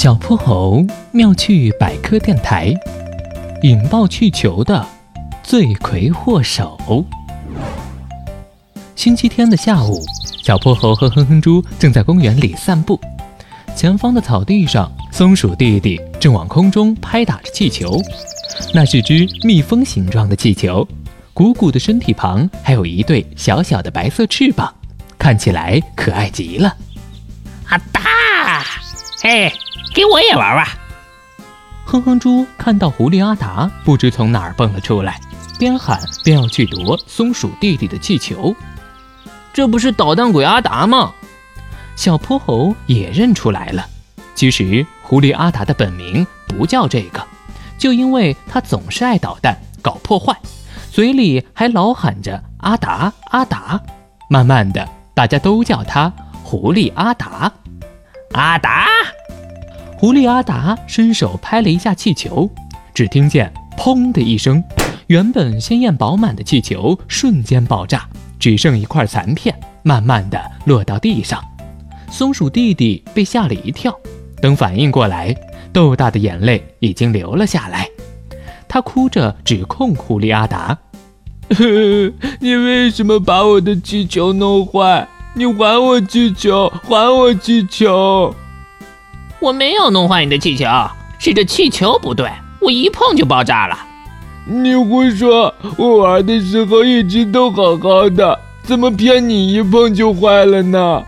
[0.00, 2.74] 小泼猴妙趣百科电台，
[3.60, 4.82] 引爆气球的
[5.42, 7.04] 罪魁祸首。
[8.96, 10.00] 星期天的下午，
[10.42, 12.98] 小泼猴和哼哼猪正在公园里散步。
[13.76, 18.00] 前方的草地上，松鼠弟弟正往空中拍打着气球。
[18.72, 20.88] 那是只蜜蜂形状的气球，
[21.34, 24.74] 鼓鼓的身体旁还有一对小小的白色翅膀，
[25.18, 26.74] 看起来可爱极了。
[29.22, 29.52] 嘿，
[29.94, 30.66] 给我也玩玩！
[31.84, 35.20] 哼哼猪看到狐狸阿达不知从哪儿蹦了出来，
[35.58, 38.56] 边喊边要去夺松鼠弟弟的气球。
[39.52, 41.12] 这不是捣蛋鬼阿达吗？
[41.96, 43.86] 小泼猴也认出来了。
[44.34, 47.22] 其实狐狸阿达的本名不叫这个，
[47.76, 50.34] 就因为他总是爱捣蛋、搞破坏，
[50.90, 53.78] 嘴里还老喊着阿达阿达。
[54.30, 56.10] 慢慢的，大家都叫他
[56.42, 57.52] 狐狸阿达。
[58.32, 58.86] 阿达，
[59.98, 62.48] 狐狸阿达伸手拍了一下气球，
[62.94, 64.62] 只听见“砰”的一声，
[65.08, 71.42] 原本鲜艳饱满的气球瞬间爆炸，只剩一块残片，慢慢的落到地上。
[72.08, 73.92] 松鼠弟弟被吓了一跳，
[74.40, 75.34] 等反应过来，
[75.72, 77.88] 豆大的眼泪已经流了下来。
[78.68, 80.78] 他哭着指控狐狸阿达
[82.38, 88.34] ：“你为什么把我的气球弄坏？”你还我气球，还我气球！
[89.38, 90.66] 我没有弄坏你的气球，
[91.20, 92.28] 是这气球不对，
[92.60, 93.78] 我一碰就爆炸了。
[94.44, 95.54] 你胡说！
[95.76, 101.04] 我玩的时候一直都好好的，怎么骗你一碰就坏了呢？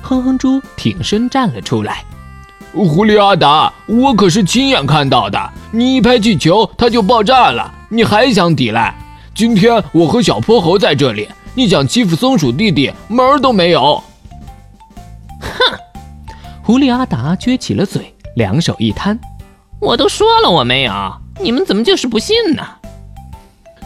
[0.00, 2.02] 哼哼猪挺身站了出来。
[2.72, 8.96] 狐狸阿达，我可是亲眼看到的，你一拍气球它就爆炸了，你还想抵赖？
[9.34, 11.28] 今天我和小泼猴在这里。
[11.56, 14.02] 你想欺负松鼠弟弟，门儿都没有！
[15.40, 15.78] 哼！
[16.62, 19.18] 狐狸阿达撅起了嘴，两手一摊
[19.80, 20.92] ：“我都说了我没有，
[21.40, 22.62] 你们怎么就是不信呢？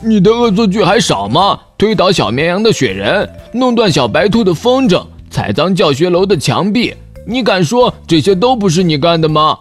[0.00, 1.60] 你的恶作剧还少吗？
[1.76, 6.94] 推倒小绵羊的雪人，弄断小白兔的风筝，踩脏教学楼的墙壁，
[7.26, 9.58] 你敢说这些都不是你干的吗？”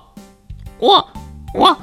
[0.80, 1.06] 我
[1.54, 1.78] 我……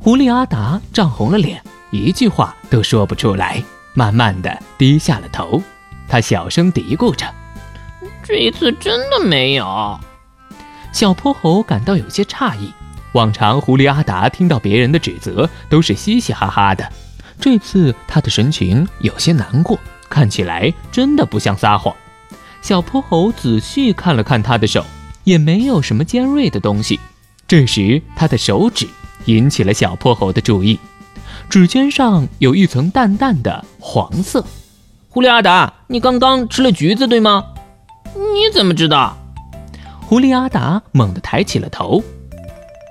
[0.00, 1.62] 狐狸阿达涨红了脸，
[1.92, 3.62] 一句话都说不出来。
[3.94, 5.62] 慢慢的低下了头，
[6.08, 7.26] 他小声嘀咕着
[8.22, 9.98] ：“这一次真的没有。”
[10.92, 12.72] 小泼猴感到有些诧异。
[13.12, 16.90] 往常狐狸阿达听到别人的指责都是嘻嘻哈哈的，
[17.38, 19.78] 这次他的神情有些难过，
[20.08, 21.94] 看起来真的不像撒谎。
[22.62, 24.86] 小泼猴仔细看了看他的手，
[25.24, 26.98] 也没有什么尖锐的东西。
[27.46, 28.88] 这时，他的手指
[29.26, 30.78] 引起了小泼猴的注意。
[31.52, 34.42] 指尖上有一层淡淡的黄色。
[35.10, 37.44] 狐狸阿达，你刚刚吃了橘子对吗？
[38.14, 39.14] 你怎么知道？
[40.00, 42.02] 狐狸阿达猛地抬起了头。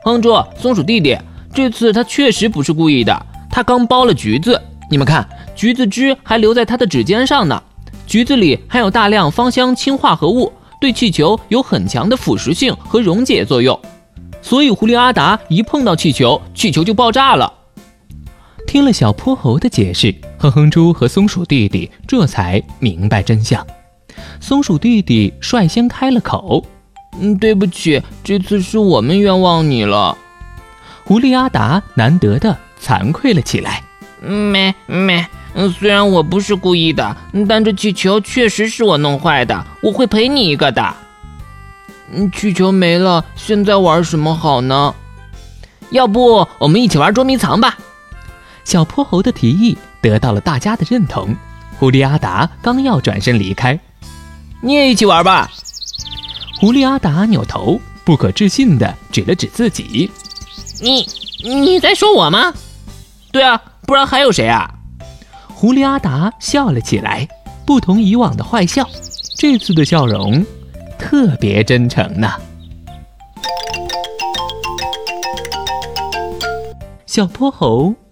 [0.04, 1.18] 哼住，松鼠弟弟，
[1.52, 3.26] 这次他确实不是故意的。
[3.50, 4.62] 他刚剥了橘子，
[4.92, 7.64] 你们看，橘子汁还留在他的指尖上呢。
[8.06, 13.80] 橘子里含有大量芳香氢化合物，对气球有很强的腐蚀性和溶解作用，
[14.44, 17.52] 所以狐狸阿达一碰到气球，气球就爆炸了。
[18.72, 23.68] 听了小泼猴的解释，哼哼猪和松鼠弟弟这才明白真相。
[24.40, 26.66] 松鼠弟弟率先开了口
[27.20, 30.18] ：“嗯，对不起，这次是我们冤枉你了。”
[31.04, 33.84] 狐狸阿达难得的惭愧了起来
[34.24, 35.28] ：“没没，
[35.78, 37.18] 虽然我不是故意的，
[37.50, 40.96] 但这气球确实是我弄坏的，我会赔你一个的。”“，
[42.34, 44.96] 气球没了，现在玩什么好呢？
[45.90, 47.78] 要不我们一起玩捉迷藏吧？”
[48.64, 51.36] 小泼猴的提议得到了大家的认同。
[51.80, 53.80] 狐狸阿达刚要转身离开，
[54.62, 55.50] 你也一起玩吧。
[56.60, 60.12] 狐狸阿达扭头，不可置信地指了指自己
[60.80, 61.08] ：“你
[61.44, 62.54] 你在说我吗？
[63.32, 64.72] 对啊，不然还有谁啊？”
[65.56, 67.28] 狐狸阿达笑了起来，
[67.66, 68.88] 不同以往的坏笑，
[69.38, 70.46] 这次的笑容
[71.00, 72.32] 特别真诚呢。
[77.08, 77.96] 小泼猴。